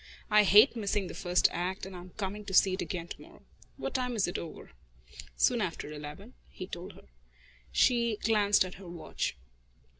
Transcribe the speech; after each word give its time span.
I 0.31 0.41
hate 0.45 0.75
missing 0.75 1.05
the 1.05 1.13
first 1.13 1.47
act, 1.51 1.85
and 1.85 1.95
I'm 1.95 2.09
coming 2.17 2.43
to 2.45 2.55
see 2.55 2.73
it 2.73 2.81
again 2.81 3.07
to 3.09 3.21
morrow. 3.21 3.43
What 3.77 3.93
time 3.93 4.15
is 4.15 4.27
it 4.27 4.39
over?" 4.39 4.71
"Soon 5.37 5.61
after 5.61 5.91
eleven," 5.91 6.33
he 6.49 6.65
told 6.65 6.93
her. 6.93 7.05
She 7.71 8.17
glanced 8.23 8.65
at 8.65 8.73
her 8.81 8.87
watch. 8.89 9.35